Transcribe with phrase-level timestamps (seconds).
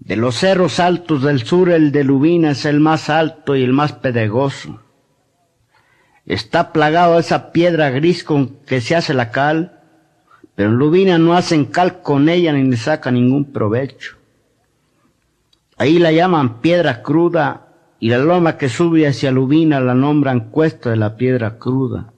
[0.00, 3.72] De los cerros altos del sur, el de Lubina es el más alto y el
[3.72, 4.80] más pedregoso.
[6.24, 9.80] Está plagado esa piedra gris con que se hace la cal,
[10.54, 14.16] pero en Lubina no hacen cal con ella ni le sacan ningún provecho.
[15.76, 17.68] Ahí la llaman piedra cruda
[18.00, 22.12] y la loma que sube hacia Lubina la nombran cuesta de la piedra cruda.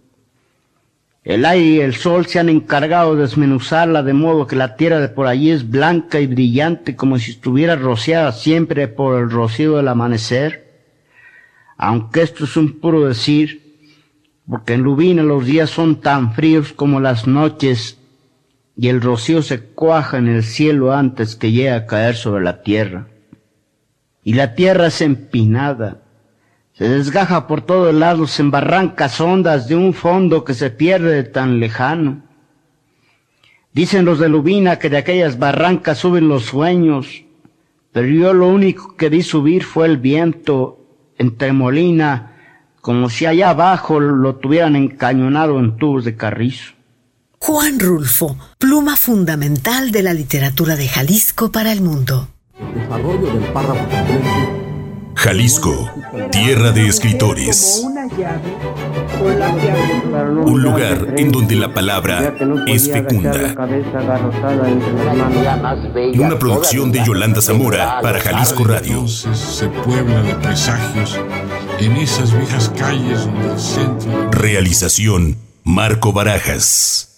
[1.22, 5.00] El aire y el sol se han encargado de desmenuzarla de modo que la tierra
[5.00, 9.76] de por allí es blanca y brillante como si estuviera rociada siempre por el rocío
[9.76, 10.70] del amanecer.
[11.76, 13.70] Aunque esto es un puro decir,
[14.48, 17.98] porque en Lubina los días son tan fríos como las noches
[18.76, 22.62] y el rocío se cuaja en el cielo antes que llegue a caer sobre la
[22.62, 23.08] tierra.
[24.24, 26.02] Y la tierra es empinada,
[26.80, 31.60] se desgaja por todos lados en barrancas hondas de un fondo que se pierde tan
[31.60, 32.22] lejano.
[33.74, 37.24] Dicen los de Lubina que de aquellas barrancas suben los sueños,
[37.92, 40.80] pero yo lo único que vi subir fue el viento
[41.18, 42.38] entre molina,
[42.80, 46.72] como si allá abajo lo tuvieran encañonado en tubos de carrizo.
[47.40, 52.28] Juan Rulfo, pluma fundamental de la literatura de Jalisco para el mundo.
[52.58, 54.69] El desarrollo del párrafo
[55.20, 55.86] Jalisco,
[56.32, 57.86] tierra de escritores.
[60.46, 62.34] Un lugar en donde la palabra
[62.66, 63.54] es fecunda.
[66.14, 69.06] Una producción de Yolanda Zamora para Jalisco Radio.
[69.06, 71.20] Se puebla de presagios
[71.78, 74.30] en esas viejas calles donde el centro.
[74.30, 77.09] Realización Marco Barajas.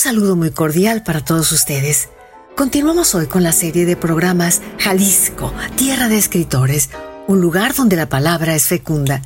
[0.00, 2.08] Saludo muy cordial para todos ustedes.
[2.56, 6.88] Continuamos hoy con la serie de programas Jalisco, Tierra de Escritores,
[7.26, 9.20] un lugar donde la palabra es fecunda.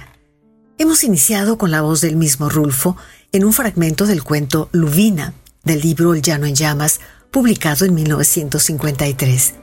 [0.76, 2.96] Hemos iniciado con la voz del mismo Rulfo
[3.30, 6.98] en un fragmento del cuento Lubina, del libro El Llano en Llamas,
[7.30, 9.54] publicado en 1953.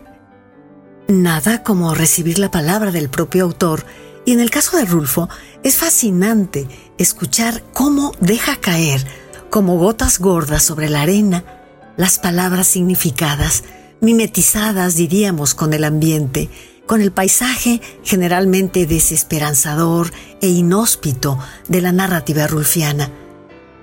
[1.10, 3.86] Nada como recibir la palabra del propio autor,
[4.24, 5.28] y en el caso de Rulfo
[5.62, 9.06] es fascinante escuchar cómo deja caer
[9.52, 11.44] como gotas gordas sobre la arena,
[11.98, 13.66] las palabras significadas,
[14.00, 16.50] mimetizadas, diríamos, con el ambiente,
[16.88, 23.12] con el paisaje generalmente desesperanzador e inhóspito de la narrativa rulfiana.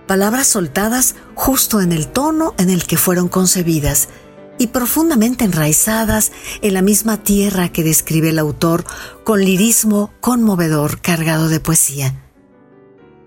[0.06, 4.08] Palabras soltadas justo en el tono en el que fueron concebidas
[4.56, 8.84] y profundamente enraizadas en la misma tierra que describe el autor
[9.22, 12.14] con lirismo conmovedor cargado de poesía.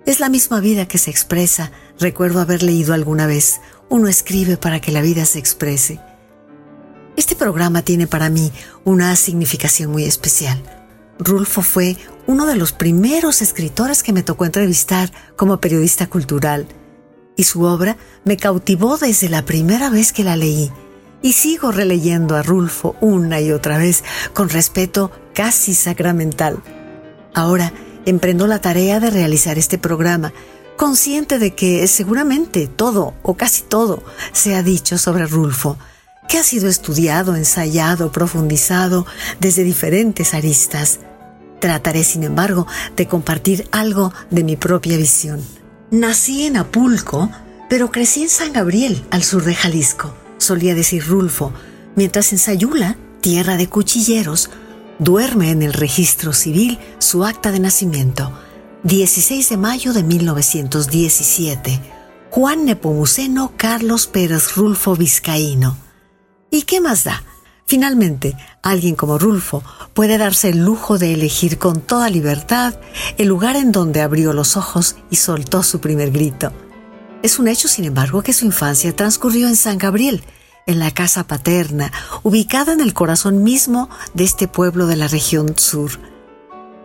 [0.05, 4.81] Es la misma vida que se expresa, recuerdo haber leído alguna vez, uno escribe para
[4.81, 5.99] que la vida se exprese.
[7.15, 8.51] Este programa tiene para mí
[8.83, 10.59] una significación muy especial.
[11.19, 16.65] Rulfo fue uno de los primeros escritores que me tocó entrevistar como periodista cultural,
[17.35, 20.71] y su obra me cautivó desde la primera vez que la leí,
[21.21, 24.03] y sigo releyendo a Rulfo una y otra vez
[24.33, 26.63] con respeto casi sacramental.
[27.35, 27.71] Ahora,
[28.05, 30.33] emprendo la tarea de realizar este programa,
[30.77, 35.77] consciente de que seguramente todo o casi todo se ha dicho sobre Rulfo,
[36.27, 39.05] que ha sido estudiado, ensayado, profundizado
[39.39, 40.99] desde diferentes aristas.
[41.59, 45.41] Trataré, sin embargo, de compartir algo de mi propia visión.
[45.91, 47.29] Nací en Apulco,
[47.69, 51.53] pero crecí en San Gabriel, al sur de Jalisco, solía decir Rulfo,
[51.95, 54.49] mientras en Sayula, tierra de cuchilleros,
[55.01, 58.31] duerme en el registro civil su acta de nacimiento,
[58.83, 61.81] 16 de mayo de 1917,
[62.29, 65.75] Juan Nepomuceno Carlos Pérez Rulfo Vizcaíno.
[66.51, 67.23] ¿Y qué más da?
[67.65, 69.63] Finalmente, alguien como Rulfo
[69.95, 72.75] puede darse el lujo de elegir con toda libertad
[73.17, 76.53] el lugar en donde abrió los ojos y soltó su primer grito.
[77.23, 80.23] Es un hecho, sin embargo, que su infancia transcurrió en San Gabriel,
[80.65, 81.91] en la casa paterna,
[82.23, 85.91] ubicada en el corazón mismo de este pueblo de la región sur.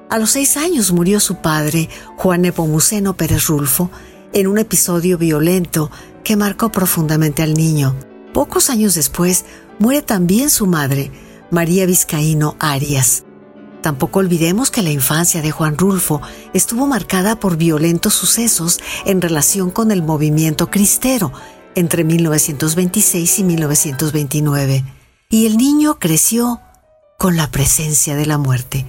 [0.09, 3.91] A los seis años murió su padre, Juan Nepomuceno Pérez Rulfo,
[4.33, 5.91] en un episodio violento
[6.23, 7.97] que marcó profundamente al niño.
[8.33, 9.45] Pocos años después
[9.79, 11.11] muere también su madre,
[11.51, 13.25] María Vizcaíno Arias.
[13.83, 16.21] Tampoco olvidemos que la infancia de Juan Rulfo
[16.53, 21.33] estuvo marcada por violentos sucesos en relación con el movimiento cristero
[21.77, 24.85] entre 1926 y 1929,
[25.29, 26.61] y el niño creció
[27.19, 28.87] con la presencia de la muerte.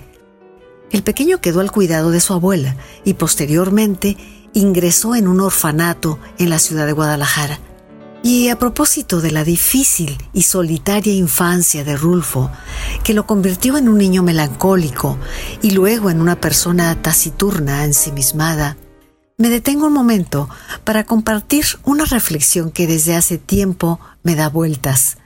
[0.91, 4.17] El pequeño quedó al cuidado de su abuela y posteriormente
[4.53, 7.59] ingresó en un orfanato en la ciudad de Guadalajara.
[8.23, 12.49] Y a propósito de la difícil y solitaria infancia de Rulfo,
[13.03, 15.17] que lo convirtió en un niño melancólico
[15.61, 18.77] y luego en una persona taciturna, ensimismada,
[19.37, 20.49] me detengo un momento
[20.83, 25.17] para compartir una reflexión que desde hace tiempo me da vueltas.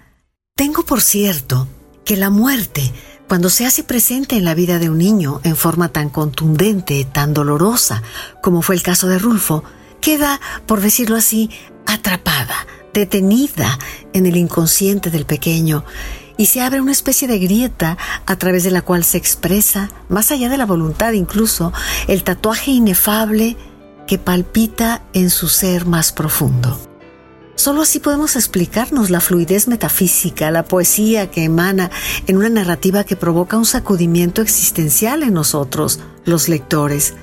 [0.56, 1.70] Tengo por cierto
[2.04, 2.92] que la muerte,
[3.30, 7.34] cuando se hace presente en la vida de un niño en forma tan contundente, tan
[7.34, 8.04] dolorosa,
[8.44, 9.64] como fue el caso de Rulfo,
[10.02, 11.50] queda, por decirlo así,
[11.86, 13.80] atrapada, detenida
[14.12, 15.86] en el inconsciente del pequeño
[16.36, 20.32] y se abre una especie de grieta a través de la cual se expresa, más
[20.32, 21.72] allá de la voluntad incluso,
[22.08, 23.58] el tatuaje inefable
[24.08, 26.80] que palpita en su ser más profundo.
[27.56, 31.92] Solo así podemos explicarnos la fluidez metafísica, la poesía que emana
[32.26, 37.14] en una narrativa que provoca un sacudimiento existencial en nosotros, los lectores,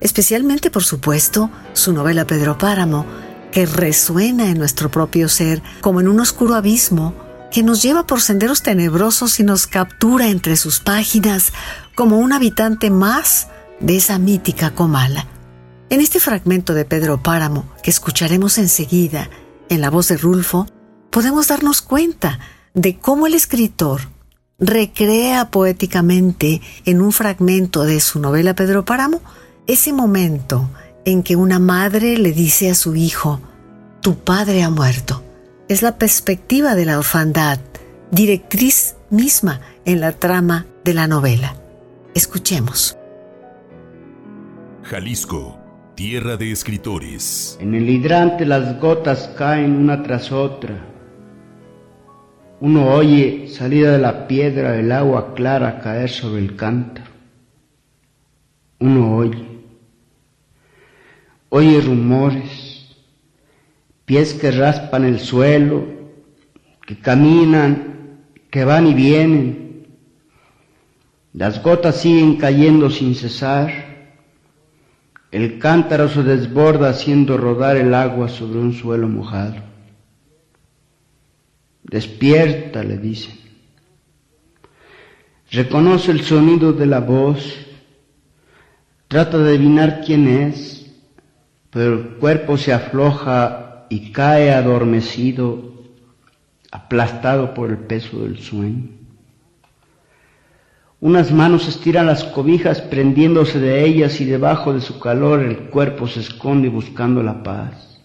[0.00, 3.04] especialmente, por supuesto, su novela Pedro Páramo,
[3.50, 7.14] que resuena en nuestro propio ser como en un oscuro abismo
[7.52, 11.52] que nos lleva por senderos tenebrosos y nos captura entre sus páginas
[11.94, 13.48] como un habitante más
[13.78, 15.26] de esa mítica comala.
[15.92, 19.28] En este fragmento de Pedro Páramo, que escucharemos enseguida
[19.68, 20.66] en la voz de Rulfo,
[21.10, 22.38] podemos darnos cuenta
[22.72, 24.00] de cómo el escritor
[24.58, 29.20] recrea poéticamente en un fragmento de su novela Pedro Páramo
[29.66, 30.70] ese momento
[31.04, 33.42] en que una madre le dice a su hijo,
[34.00, 35.22] tu padre ha muerto.
[35.68, 37.60] Es la perspectiva de la orfandad,
[38.10, 41.54] directriz misma en la trama de la novela.
[42.14, 42.96] Escuchemos.
[44.84, 45.61] Jalisco,
[45.94, 47.58] tierra de escritores.
[47.60, 50.86] En el hidrante las gotas caen una tras otra.
[52.60, 57.10] Uno oye salida de la piedra el agua clara caer sobre el cántaro.
[58.78, 59.52] Uno oye
[61.54, 62.96] oye rumores,
[64.06, 65.84] pies que raspan el suelo,
[66.86, 69.86] que caminan, que van y vienen.
[71.34, 73.91] Las gotas siguen cayendo sin cesar.
[75.32, 79.56] El cántaro se desborda haciendo rodar el agua sobre un suelo mojado.
[81.82, 83.34] Despierta, le dicen.
[85.50, 87.66] Reconoce el sonido de la voz.
[89.08, 90.82] Trata de adivinar quién es
[91.72, 95.72] pero el cuerpo se afloja y cae adormecido,
[96.70, 98.90] aplastado por el peso del sueño.
[101.02, 106.06] Unas manos estiran las cobijas prendiéndose de ellas y debajo de su calor el cuerpo
[106.06, 108.00] se esconde buscando la paz.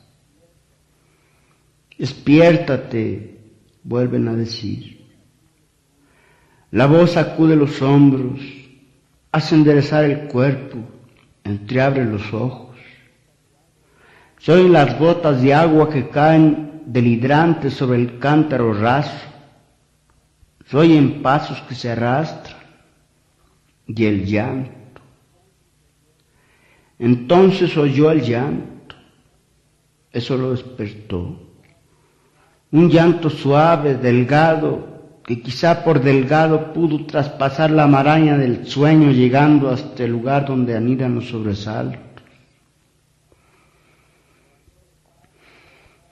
[1.95, 3.37] Despiértate,
[3.83, 5.05] vuelven a decir.
[6.71, 8.39] La voz sacude los hombros,
[9.31, 10.79] hace enderezar el cuerpo,
[11.43, 12.75] entreabre los ojos.
[14.39, 19.27] Soy las gotas de agua que caen del hidrante sobre el cántaro raso.
[20.65, 22.56] Soy en pasos que se arrastran
[23.87, 25.01] y el llanto.
[26.99, 28.95] Entonces oyó el llanto.
[30.11, 31.39] Eso lo despertó.
[32.71, 39.69] Un llanto suave, delgado, que quizá por delgado pudo traspasar la maraña del sueño llegando
[39.69, 42.01] hasta el lugar donde anidan los sobresaltos.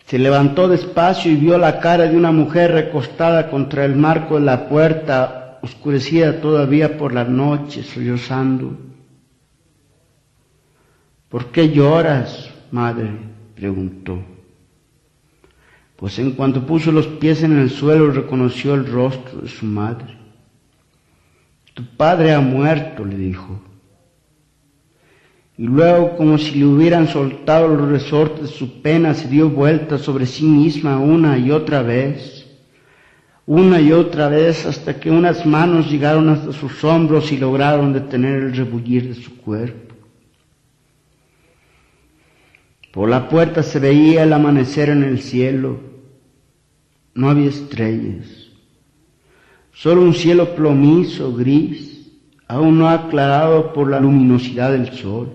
[0.05, 4.45] Se levantó despacio y vio la cara de una mujer recostada contra el marco de
[4.45, 8.77] la puerta, oscurecida todavía por la noche, sollozando.
[11.29, 13.09] ¿Por qué lloras, madre?
[13.55, 14.19] preguntó.
[15.95, 20.17] Pues en cuanto puso los pies en el suelo reconoció el rostro de su madre.
[21.73, 23.61] Tu padre ha muerto, le dijo
[25.57, 29.97] y luego como si le hubieran soltado los resortes de su pena, se dio vuelta
[29.97, 32.44] sobre sí misma una y otra vez,
[33.47, 38.35] una y otra vez, hasta que unas manos llegaron hasta sus hombros y lograron detener
[38.35, 39.95] el rebullir de su cuerpo.
[42.91, 45.79] Por la puerta se veía el amanecer en el cielo,
[47.13, 48.25] no había estrellas,
[49.73, 52.09] solo un cielo plomizo, gris,
[52.47, 55.29] aún no aclarado por la luminosidad del sol.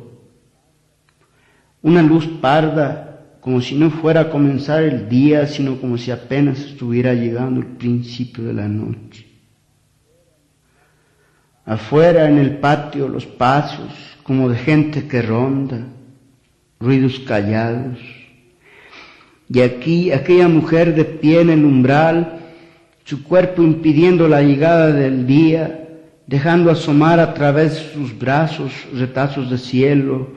[1.83, 3.10] Una luz parda,
[3.41, 7.67] como si no fuera a comenzar el día, sino como si apenas estuviera llegando el
[7.67, 9.27] principio de la noche.
[11.65, 13.93] Afuera en el patio los pasos,
[14.23, 15.87] como de gente que ronda,
[16.79, 17.99] ruidos callados.
[19.49, 22.41] Y aquí aquella mujer de pie en el umbral,
[23.05, 25.89] su cuerpo impidiendo la llegada del día,
[26.27, 30.29] dejando asomar a través de sus brazos retazos de cielo,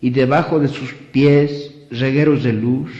[0.00, 2.90] y debajo de sus pies regueros de luz.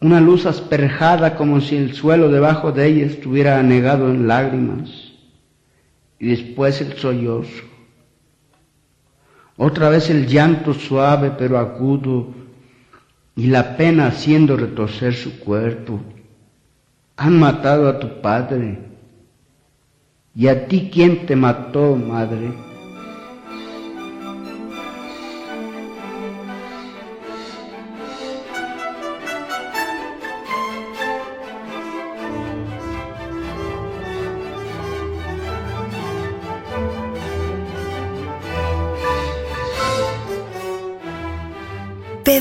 [0.00, 4.90] una luz asperjada como si el suelo debajo de ella estuviera anegado en lágrimas,
[6.20, 7.64] y después el sollozo.
[9.56, 12.32] Otra vez el llanto suave pero agudo
[13.34, 16.00] y la pena haciendo retorcer su cuerpo.
[17.16, 18.78] Han matado a tu padre.
[20.34, 22.52] ¿Y a ti quién te mató, madre?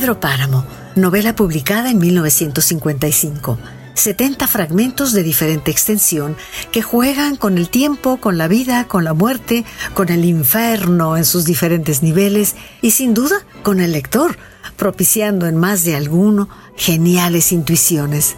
[0.07, 3.57] Pedro Páramo, novela publicada en 1955.
[3.93, 6.37] 70 fragmentos de diferente extensión
[6.71, 11.25] que juegan con el tiempo, con la vida, con la muerte, con el infierno en
[11.25, 14.37] sus diferentes niveles y sin duda con el lector,
[14.77, 16.47] propiciando en más de alguno
[16.77, 18.37] geniales intuiciones.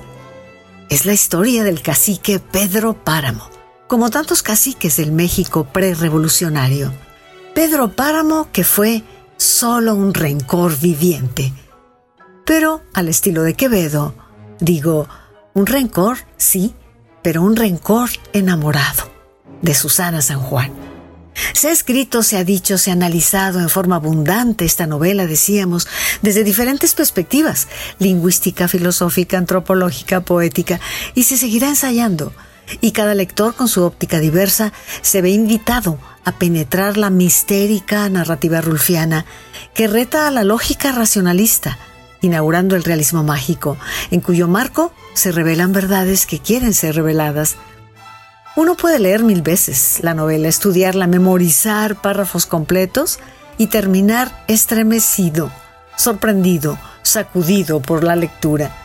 [0.90, 3.48] Es la historia del cacique Pedro Páramo,
[3.86, 6.92] como tantos caciques del México prerevolucionario.
[7.54, 9.04] Pedro Páramo que fue
[9.40, 11.54] solo un rencor viviente.
[12.46, 14.14] Pero al estilo de Quevedo,
[14.60, 15.08] digo,
[15.54, 16.74] un rencor, sí,
[17.24, 19.10] pero un rencor enamorado,
[19.62, 20.72] de Susana San Juan.
[21.54, 25.88] Se ha escrito, se ha dicho, se ha analizado en forma abundante esta novela, decíamos,
[26.22, 30.82] desde diferentes perspectivas, lingüística, filosófica, antropológica, poética,
[31.16, 32.34] y se seguirá ensayando
[32.82, 38.62] y cada lector con su óptica diversa se ve invitado a penetrar la mistérica narrativa
[38.62, 39.26] rulfiana
[39.74, 41.78] que reta a la lógica racionalista,
[42.22, 43.78] inaugurando el realismo mágico,
[44.12, 47.56] en cuyo marco se revelan verdades que quieren ser reveladas.
[48.56, 53.20] Uno puede leer mil veces la novela, estudiarla, memorizar párrafos completos
[53.58, 55.52] y terminar estremecido,
[55.96, 58.76] sorprendido, sacudido por la lectura.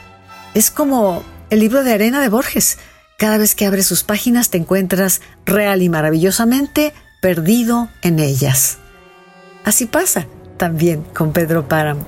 [0.55, 2.79] Es como el libro de arena de Borges,
[3.25, 8.77] cada vez que abres sus páginas te encuentras real y maravillosamente perdido en ellas.
[9.65, 10.27] Así pasa
[10.59, 12.05] también con Pedro Páramo.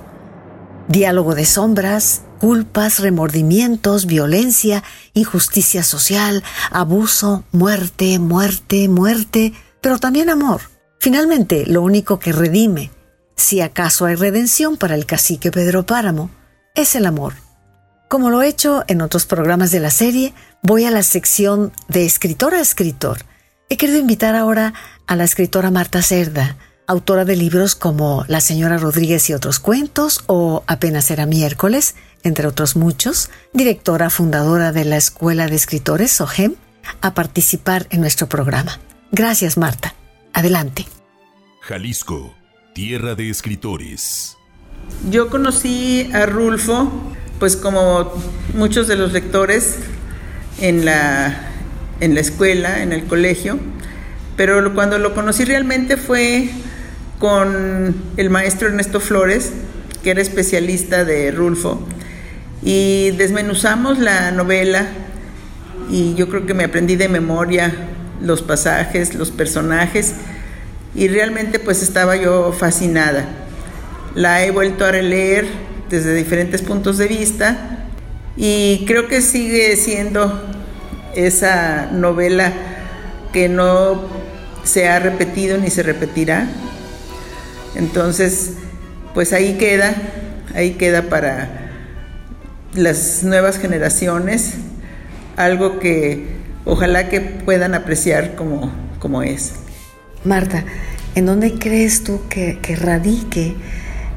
[0.88, 10.60] Diálogo de sombras, culpas, remordimientos, violencia, injusticia social, abuso, muerte, muerte, muerte, pero también amor.
[11.00, 12.90] Finalmente, lo único que redime,
[13.36, 16.28] si acaso hay redención para el cacique Pedro Páramo,
[16.74, 17.32] es el amor.
[18.08, 20.32] Como lo he hecho en otros programas de la serie,
[20.66, 23.18] voy a la sección de escritor a escritor.
[23.68, 24.74] He querido invitar ahora
[25.06, 26.56] a la escritora Marta Cerda,
[26.88, 31.94] autora de libros como La señora Rodríguez y otros cuentos o Apenas era miércoles,
[32.24, 36.56] entre otros muchos, directora fundadora de la Escuela de Escritores, SOGEM,
[37.00, 38.80] a participar en nuestro programa.
[39.12, 39.94] Gracias, Marta.
[40.32, 40.84] Adelante.
[41.60, 42.34] Jalisco,
[42.74, 44.36] tierra de escritores.
[45.10, 46.90] Yo conocí a Rulfo
[47.38, 48.12] pues como
[48.54, 49.76] muchos de los lectores
[50.60, 51.34] en la,
[52.00, 53.58] en la escuela, en el colegio,
[54.36, 56.50] pero cuando lo conocí realmente fue
[57.18, 59.52] con el maestro Ernesto Flores,
[60.02, 61.86] que era especialista de Rulfo,
[62.62, 64.86] y desmenuzamos la novela
[65.90, 67.72] y yo creo que me aprendí de memoria
[68.20, 70.14] los pasajes, los personajes,
[70.94, 73.26] y realmente pues estaba yo fascinada.
[74.14, 75.46] La he vuelto a releer
[75.90, 77.75] desde diferentes puntos de vista
[78.36, 80.42] y creo que sigue siendo
[81.14, 82.52] esa novela
[83.32, 84.02] que no
[84.64, 86.46] se ha repetido ni se repetirá.
[87.74, 88.52] Entonces,
[89.14, 89.94] pues ahí queda,
[90.54, 91.70] ahí queda para
[92.74, 94.54] las nuevas generaciones
[95.36, 96.26] algo que
[96.64, 99.52] ojalá que puedan apreciar como, como es.
[100.24, 100.64] Marta,
[101.14, 103.54] ¿en dónde crees tú que, que radique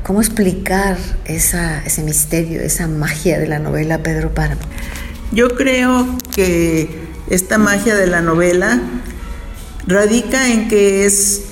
[0.04, 4.62] ¿Cómo explicar ese misterio, esa magia de la novela Pedro Páramo?
[5.32, 6.90] Yo creo que
[7.30, 8.80] esta magia de la novela
[9.86, 11.44] radica en que es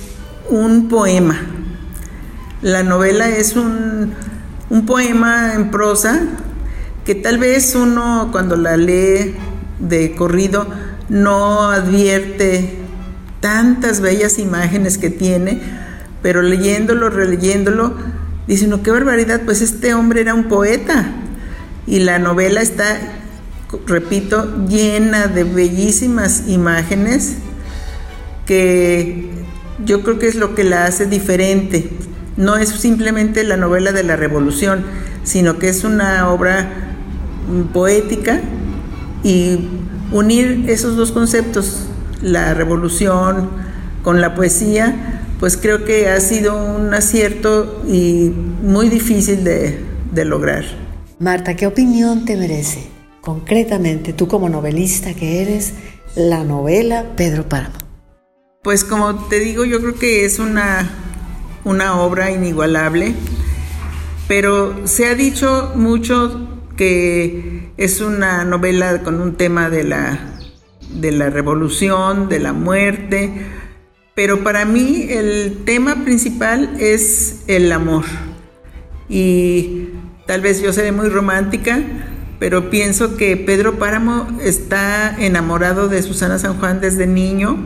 [0.48, 1.38] un poema.
[2.62, 4.14] La novela es un,
[4.86, 6.20] poema en prosa
[7.04, 9.34] que tal vez uno cuando la lee
[9.78, 10.66] de corrido
[11.08, 12.76] no advierte
[13.40, 15.60] tantas bellas imágenes que tiene,
[16.22, 17.94] pero leyéndolo, releyéndolo,
[18.48, 21.06] Dicen, no, qué barbaridad, pues este hombre era un poeta.
[21.86, 22.98] Y la novela está,
[23.86, 27.36] repito, llena de bellísimas imágenes
[28.46, 29.30] que
[29.84, 31.90] yo creo que es lo que la hace diferente.
[32.38, 34.82] No es simplemente la novela de la revolución,
[35.24, 36.70] sino que es una obra
[37.74, 38.40] poética
[39.22, 39.68] y
[40.10, 41.86] unir esos dos conceptos,
[42.22, 43.50] la revolución
[44.02, 49.84] con la poesía, pues creo que ha sido un acierto y muy difícil de,
[50.24, 50.64] lograr.
[51.20, 52.88] Marta, ¿qué opinión te merece,
[53.20, 55.74] concretamente tú como novelista que eres,
[56.16, 57.76] la novela Pedro Páramo?
[58.64, 60.90] Pues como te digo, yo creo que es una,
[61.64, 63.14] una obra inigualable,
[64.26, 70.18] pero se ha dicho mucho que es una novela con un tema de la,
[70.94, 73.46] de la revolución, de la muerte,
[74.18, 78.04] pero para mí el tema principal es el amor.
[79.08, 79.90] Y
[80.26, 81.80] tal vez yo seré muy romántica,
[82.40, 87.58] pero pienso que Pedro Páramo está enamorado de Susana San Juan desde niño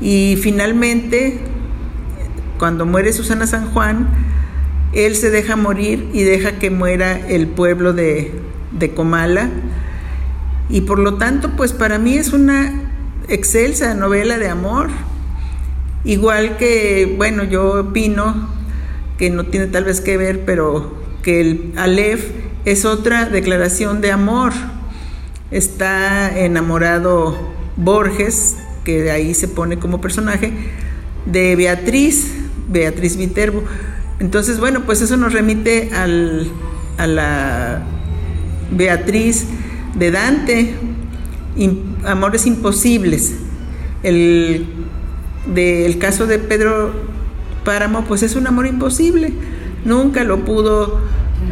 [0.00, 1.38] y finalmente,
[2.58, 4.08] cuando muere Susana San Juan,
[4.94, 8.32] él se deja morir y deja que muera el pueblo de,
[8.72, 9.50] de Comala.
[10.70, 12.72] Y por lo tanto, pues para mí es una
[13.28, 14.88] excelsa novela de amor.
[16.04, 18.48] Igual que, bueno, yo opino
[19.18, 22.30] que no tiene tal vez que ver, pero que el Aleph
[22.64, 24.52] es otra declaración de amor.
[25.50, 27.36] Está enamorado
[27.76, 30.52] Borges, que de ahí se pone como personaje,
[31.26, 32.32] de Beatriz,
[32.68, 33.64] Beatriz Viterbo.
[34.20, 36.48] Entonces, bueno, pues eso nos remite al,
[36.96, 37.82] a la
[38.70, 39.46] Beatriz
[39.94, 40.74] de Dante,
[42.04, 43.34] Amores Imposibles.
[44.02, 44.66] El
[45.46, 46.92] del caso de Pedro
[47.64, 49.32] Páramo, pues es un amor imposible.
[49.84, 51.00] Nunca lo pudo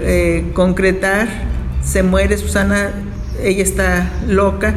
[0.00, 1.28] eh, concretar.
[1.82, 2.90] Se muere Susana,
[3.42, 4.74] ella está loca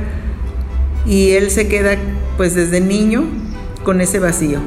[1.05, 1.97] y él se queda
[2.37, 3.25] pues desde niño
[3.83, 4.59] con ese vacío.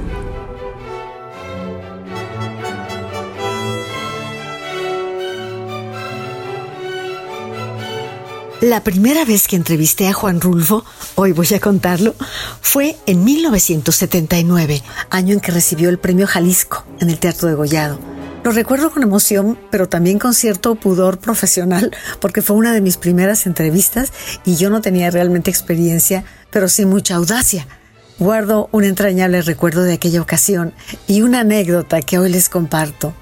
[8.62, 10.84] La primera vez que entrevisté a Juan Rulfo,
[11.16, 12.14] hoy voy a contarlo,
[12.60, 17.98] fue en 1979, año en que recibió el premio Jalisco en el Teatro de Gollado.
[18.44, 21.90] Lo recuerdo con emoción, pero también con cierto pudor profesional,
[22.20, 24.12] porque fue una de mis primeras entrevistas
[24.44, 27.66] y yo no tenía realmente experiencia, pero sí mucha audacia.
[28.20, 30.72] Guardo un entrañable recuerdo de aquella ocasión
[31.08, 33.12] y una anécdota que hoy les comparto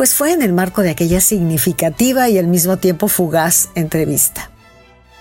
[0.00, 4.50] pues fue en el marco de aquella significativa y al mismo tiempo fugaz entrevista.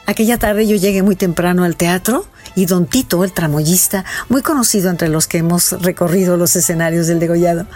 [0.05, 2.25] Aquella tarde yo llegué muy temprano al teatro
[2.55, 7.19] y don Tito, el tramoyista, muy conocido entre los que hemos recorrido los escenarios del
[7.19, 7.67] degollado,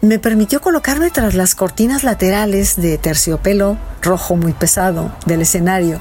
[0.00, 6.00] me permitió colocarme tras las cortinas laterales de terciopelo rojo muy pesado del escenario,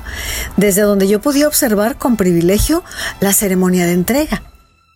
[0.58, 2.84] desde donde yo podía observar con privilegio
[3.20, 4.42] la ceremonia de entrega.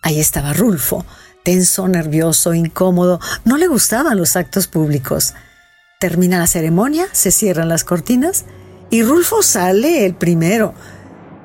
[0.02, 1.06] Ahí estaba Rulfo,
[1.44, 5.34] tenso, nervioso, incómodo, no le gustaban los actos públicos.
[6.00, 8.46] Termina la ceremonia, se cierran las cortinas
[8.90, 10.74] y Rulfo sale el primero.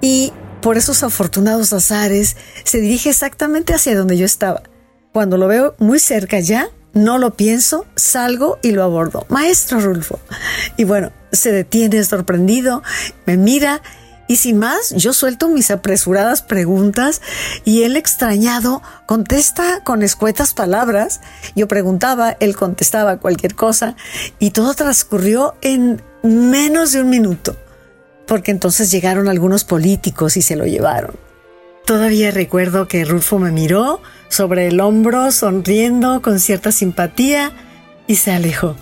[0.01, 4.63] Y por esos afortunados azares se dirige exactamente hacia donde yo estaba.
[5.13, 9.27] Cuando lo veo muy cerca ya, no lo pienso, salgo y lo abordo.
[9.29, 10.19] Maestro Rulfo.
[10.77, 12.83] Y bueno, se detiene sorprendido,
[13.27, 13.83] me mira
[14.29, 17.23] y sin más, yo suelto mis apresuradas preguntas
[17.65, 21.23] y él extrañado contesta con escuetas palabras.
[21.57, 23.97] Yo preguntaba, él contestaba cualquier cosa
[24.39, 27.57] y todo transcurrió en menos de un minuto,
[28.27, 31.17] porque entonces llegaron algunos políticos y se lo llevaron.
[31.87, 37.51] Todavía recuerdo que Rulfo me miró sobre el hombro, sonriendo con cierta simpatía
[38.07, 38.77] y se alejó.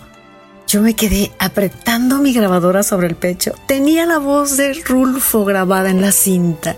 [0.67, 3.55] Yo me quedé apretando mi grabadora sobre el pecho.
[3.69, 6.77] Tenía la voz de Rulfo grabada en la cinta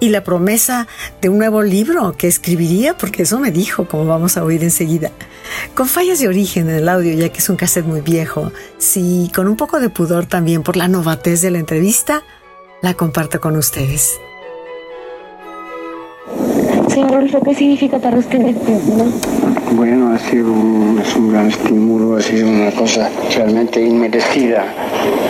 [0.00, 0.86] y la promesa
[1.20, 5.10] de un nuevo libro que escribiría, porque eso me dijo, como vamos a oír enseguida.
[5.74, 9.30] Con fallas de origen en el audio, ya que es un cassette muy viejo, sí,
[9.34, 12.22] con un poco de pudor también por la novatez de la entrevista,
[12.80, 14.18] la comparto con ustedes.
[16.88, 18.72] Señor Rulfo, ¿qué significa para usted este
[19.72, 24.64] Bueno, ha sido un, es un gran estímulo, ha sido una cosa realmente inmerecida.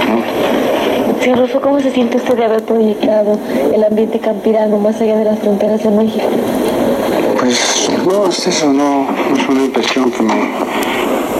[0.08, 1.20] ¿no?
[1.20, 3.38] Señor Rulfo, ¿cómo se siente usted de haber proyectado
[3.74, 6.26] el ambiente campirano más allá de las fronteras de México?
[7.40, 10.34] Pues no, eso no, es una impresión que, me,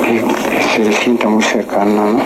[0.03, 2.19] que se sienta muy cercana, ¿no?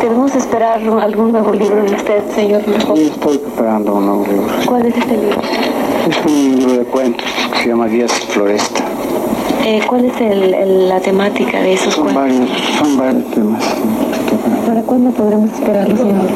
[0.00, 2.96] ¿Debemos esperar algún nuevo libro de usted, señor Rulfo?
[2.96, 4.46] Sí, estoy preparando un nuevo libro.
[4.66, 5.40] ¿Cuál es este libro?
[6.10, 8.84] Es un libro de cuentos que se llama Díaz Floresta.
[9.64, 12.48] Eh, ¿Cuál es el, el, la temática de esos son cuentos?
[12.48, 13.64] Varios, son varios temas.
[14.66, 16.28] ¿Para cuándo podremos esperarlo, señor?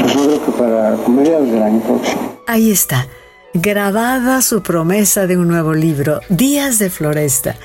[0.00, 2.36] Pues yo creo que para mediados del año próximo.
[2.46, 3.08] Ahí está,
[3.54, 7.56] grabada su promesa de un nuevo libro, Días de Floresta,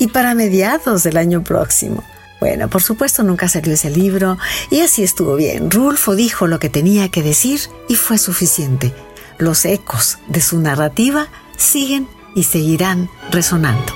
[0.00, 2.02] y para mediados del año próximo.
[2.40, 4.38] Bueno, por supuesto nunca salió ese libro
[4.70, 5.70] y así estuvo bien.
[5.70, 8.92] Rulfo dijo lo que tenía que decir y fue suficiente
[9.38, 13.94] los ecos de su narrativa siguen y seguirán resonando.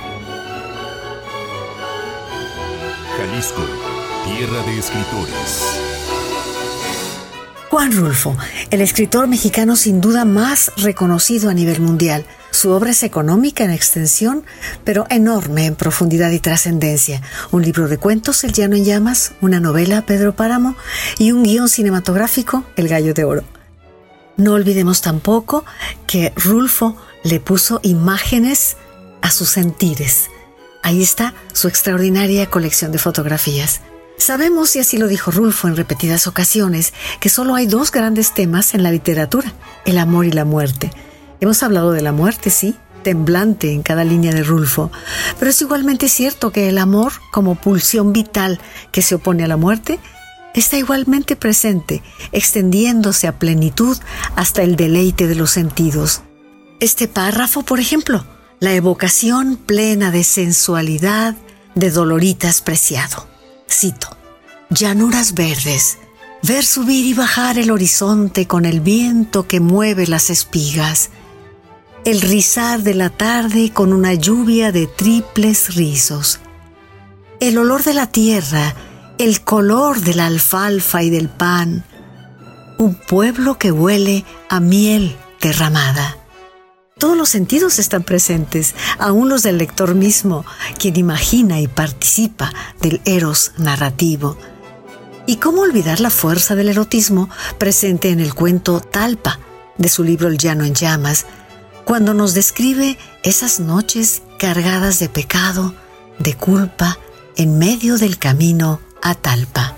[3.17, 3.63] Jalisco,
[4.25, 5.81] tierra de escritores.
[7.71, 8.37] Juan Rulfo,
[8.71, 12.27] el escritor mexicano sin duda más reconocido a nivel mundial.
[12.51, 14.45] Su obra es económica en extensión,
[14.83, 17.23] pero enorme en profundidad y trascendencia.
[17.53, 20.75] Un libro de cuentos, El Llano en Llamas, una novela, Pedro Páramo,
[21.19, 23.60] y un guion cinematográfico, El Gallo de Oro.
[24.37, 25.65] No olvidemos tampoco
[26.07, 28.77] que Rulfo le puso imágenes
[29.23, 30.29] a sus sentires.
[30.83, 33.81] Ahí está su extraordinaria colección de fotografías.
[34.17, 38.75] Sabemos, y así lo dijo Rulfo en repetidas ocasiones, que solo hay dos grandes temas
[38.75, 39.53] en la literatura,
[39.87, 40.91] el amor y la muerte.
[41.41, 44.91] Hemos hablado de la muerte, sí, temblante en cada línea de Rulfo,
[45.39, 48.61] pero es igualmente cierto que el amor, como pulsión vital
[48.93, 49.99] que se opone a la muerte,
[50.55, 53.97] está igualmente presente, extendiéndose a plenitud
[54.37, 56.23] hasta el deleite de los sentidos.
[56.81, 58.25] Este párrafo, por ejemplo,
[58.59, 61.35] la evocación plena de sensualidad
[61.75, 63.27] de Doloritas Preciado.
[63.71, 64.17] Cito,
[64.71, 65.99] llanuras verdes,
[66.43, 71.11] ver subir y bajar el horizonte con el viento que mueve las espigas,
[72.05, 76.41] el rizar de la tarde con una lluvia de triples rizos,
[77.41, 78.75] el olor de la tierra,
[79.21, 81.85] el color de la alfalfa y del pan,
[82.79, 86.17] un pueblo que huele a miel derramada.
[86.97, 90.47] Todos los sentidos están presentes, aún los del lector mismo,
[90.79, 94.39] quien imagina y participa del eros narrativo.
[95.27, 97.29] ¿Y cómo olvidar la fuerza del erotismo
[97.59, 99.39] presente en el cuento Talpa
[99.77, 101.27] de su libro El llano en llamas,
[101.85, 105.75] cuando nos describe esas noches cargadas de pecado,
[106.19, 106.99] de culpa,
[107.37, 109.75] en medio del camino a Talpa?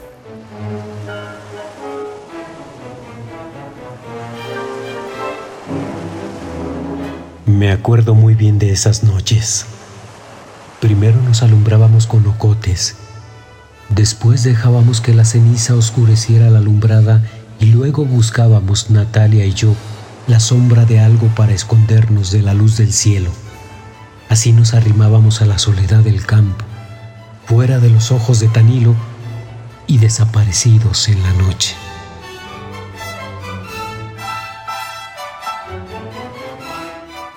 [7.46, 9.66] Me acuerdo muy bien de esas noches.
[10.80, 12.96] Primero nos alumbrábamos con ocotes,
[13.88, 17.22] después dejábamos que la ceniza oscureciera la alumbrada
[17.61, 19.74] y luego buscábamos, Natalia y yo,
[20.26, 23.30] la sombra de algo para escondernos de la luz del cielo.
[24.28, 26.64] Así nos arrimábamos a la soledad del campo,
[27.46, 28.96] fuera de los ojos de Tanilo
[29.87, 31.75] y desaparecidos en la noche.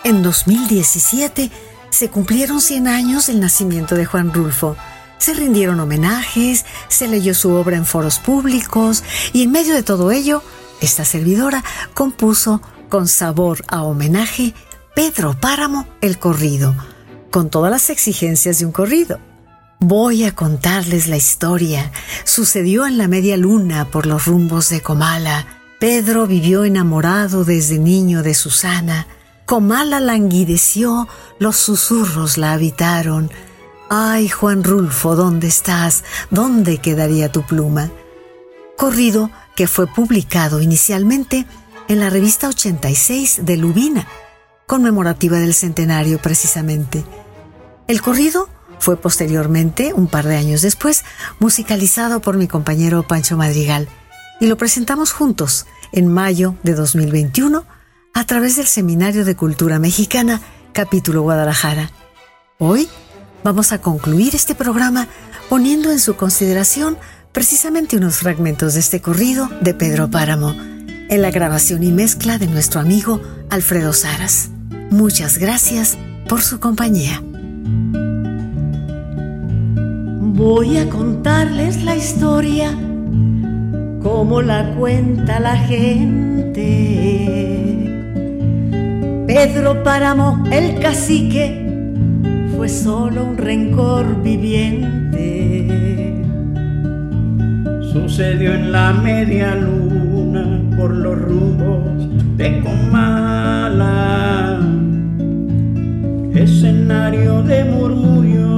[0.04, 1.50] En 2017
[1.90, 4.76] se cumplieron 100 años del nacimiento de Juan Rulfo.
[5.18, 9.04] Se rindieron homenajes, se leyó su obra en foros públicos
[9.34, 10.44] y en medio de todo ello,
[10.80, 14.54] esta servidora compuso con sabor a homenaje
[14.96, 16.76] Pedro Páramo el corrido,
[17.32, 19.20] con todas las exigencias de un corrido.
[19.80, 21.92] Voy a contarles la historia.
[22.24, 25.46] Sucedió en la media luna por los rumbos de Comala.
[25.80, 29.06] Pedro vivió enamorado desde niño de Susana.
[29.46, 31.08] Comala languideció,
[31.40, 33.30] los susurros la habitaron.
[33.90, 36.04] Ay, Juan Rulfo, ¿dónde estás?
[36.32, 37.92] ¿Dónde quedaría tu pluma?
[38.78, 41.46] Corrido que fue publicado inicialmente
[41.88, 44.08] en la revista 86 de Lubina,
[44.66, 47.04] conmemorativa del centenario precisamente.
[47.88, 51.04] El corrido fue posteriormente, un par de años después,
[51.40, 53.88] musicalizado por mi compañero Pancho Madrigal
[54.40, 57.66] y lo presentamos juntos en mayo de 2021
[58.14, 60.42] a través del Seminario de Cultura Mexicana,
[60.74, 61.90] capítulo Guadalajara.
[62.58, 62.88] Hoy
[63.44, 65.08] vamos a concluir este programa
[65.50, 66.98] poniendo en su consideración
[67.32, 72.48] precisamente unos fragmentos de este corrido de Pedro Páramo, en la grabación y mezcla de
[72.48, 74.50] nuestro amigo Alfredo Saras.
[74.90, 77.22] Muchas gracias por su compañía.
[80.36, 82.72] Voy a contarles la historia
[84.04, 87.06] como la cuenta la gente
[89.26, 91.92] Pedro Páramo, el cacique,
[92.56, 95.68] fue solo un rencor viviente.
[97.92, 104.60] Sucedió en la media luna por los rumbos de Comala,
[106.34, 108.55] escenario de murmullo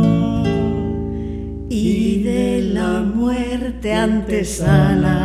[3.94, 5.18] antesala.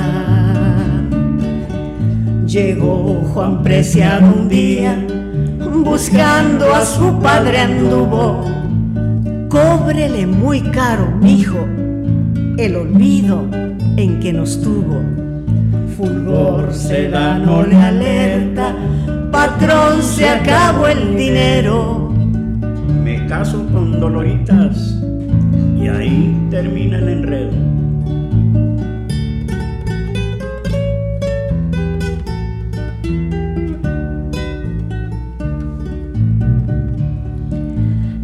[2.47, 4.97] Llegó Juan Preciado un día
[5.85, 8.45] buscando a su padre anduvo.
[9.49, 11.67] Cóbrele muy caro, mijo,
[12.59, 13.47] el olvido
[13.97, 15.01] en que nos tuvo.
[15.97, 18.75] Fulgor sedano le alerta,
[19.31, 22.13] patrón, se acabó el dinero.
[23.03, 24.99] Me caso con Doloritas
[25.79, 27.82] y ahí termina el enredo.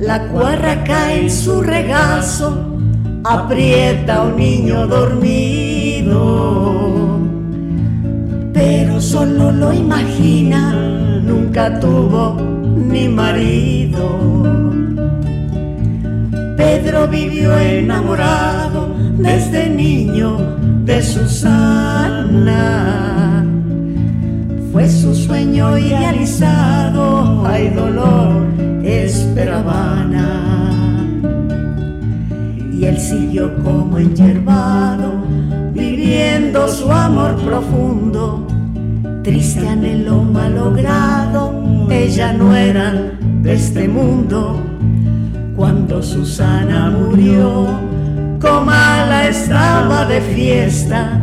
[0.09, 2.79] La cuarra cae en su regazo,
[3.25, 6.25] aprieta a un niño dormido.
[8.55, 10.73] pero solo lo imagina,
[11.23, 12.39] nunca tuvo
[12.91, 14.03] ni marido.
[16.57, 20.39] Pedro vivió enamorado desde niño
[20.87, 22.65] de Susana.
[24.73, 28.68] Fue su sueño idealizado, hay dolor,
[32.73, 35.13] Y él siguió como enyerbado,
[35.73, 38.47] viviendo su amor profundo.
[39.23, 44.61] Triste anhelo malogrado, ella no era de este mundo
[45.59, 47.67] cuando Susana murió,
[48.41, 51.21] Comala estaba de fiesta.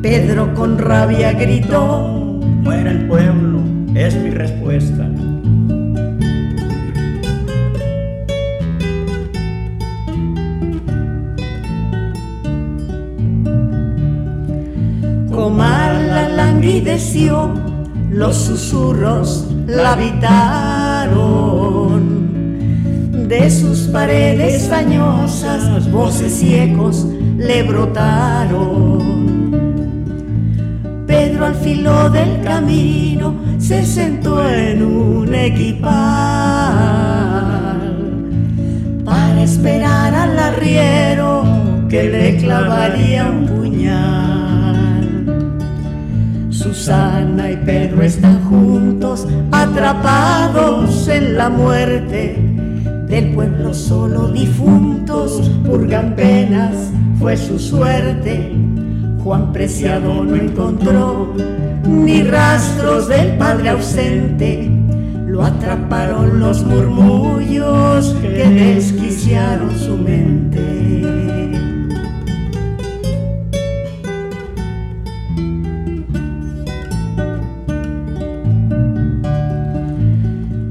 [0.00, 3.60] Pedro con rabia gritó, muera el pueblo,
[3.94, 5.06] es mi respuesta.
[18.10, 21.06] Los susurros la habitaron
[23.28, 27.06] de sus paredes dañosas, voces y ecos
[27.38, 29.16] le brotaron.
[31.06, 35.86] Pedro al filo del camino se sentó en un equipal
[39.04, 41.44] para esperar al arriero
[41.88, 44.35] que le clavaría un puñal.
[46.66, 52.36] Susana y Pedro están juntos, atrapados en la muerte
[53.08, 58.52] del pueblo solo difuntos purgan penas, fue su suerte.
[59.22, 61.32] Juan Preciado no encontró
[61.86, 64.68] ni rastros del padre ausente,
[65.24, 70.95] lo atraparon los murmullos que desquiciaron su mente.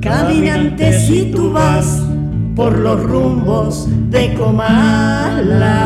[0.06, 2.04] Caminante si tú vas
[2.56, 5.84] por los rumbos de Comala.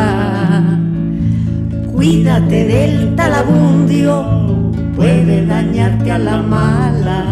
[1.89, 4.25] Cuídate del talabundio,
[4.93, 7.23] puede dañarte a la mala.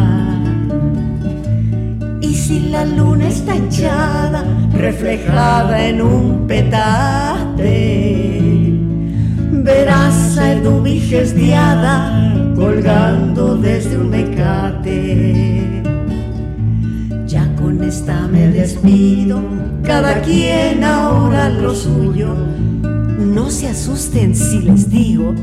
[2.21, 7.59] Y si la luna está hinchada, reflejada en un petate,
[9.51, 15.76] verás a Eduviges diada colgando desde un mecate
[18.29, 19.39] me despido,
[19.81, 22.35] cada quien ahora lo suyo.
[23.17, 25.33] No se asusten si les digo,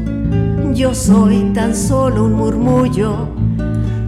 [0.74, 3.28] yo soy tan solo un murmullo.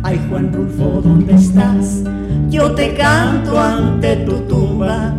[0.02, 2.02] Ay Juan Rulfo, ¿dónde estás?
[2.50, 5.14] Yo te canto ante tu tumba.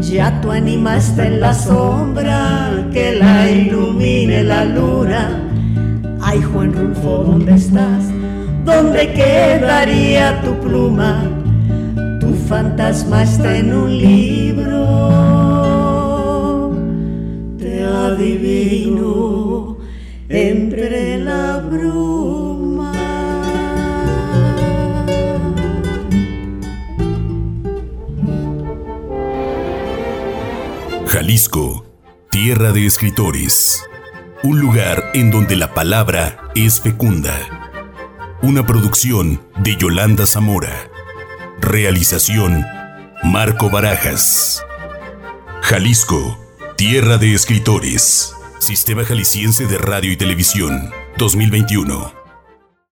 [0.00, 5.42] Ya tu anima está en la sombra, que la ilumine la luna.
[6.22, 8.04] Ay Juan Rulfo, ¿dónde estás?
[8.64, 11.35] ¿Dónde quedaría tu pluma?
[12.46, 14.76] Fantasma está en un libro,
[17.58, 19.76] te adivino
[20.28, 22.92] entre la bruma.
[31.06, 31.84] Jalisco,
[32.30, 33.82] tierra de escritores,
[34.44, 37.34] un lugar en donde la palabra es fecunda.
[38.42, 40.95] Una producción de Yolanda Zamora.
[41.66, 42.64] Realización
[43.24, 44.64] Marco Barajas.
[45.62, 46.38] Jalisco,
[46.76, 48.32] tierra de escritores.
[48.60, 52.25] Sistema Jalisciense de Radio y Televisión, 2021.